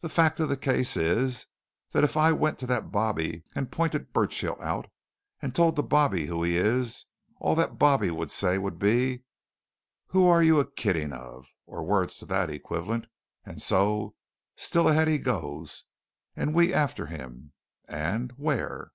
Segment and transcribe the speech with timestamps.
[0.00, 1.46] The fact of the case is
[1.92, 4.90] that if I went to that bobby and pointed Burchill out,
[5.40, 7.04] and told the bobby who he is,
[7.38, 9.22] all that bobby would say would be,
[10.08, 13.06] 'Who are you a kiddin' of?' or words to that equivalent.
[13.46, 14.16] And so
[14.56, 15.84] still ahead he goes,
[16.34, 17.52] and we after him!
[17.88, 18.90] And where?"